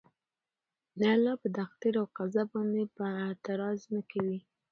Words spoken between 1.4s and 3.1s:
په تقدير او قضاء باندي به